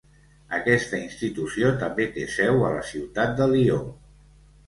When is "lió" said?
3.53-3.77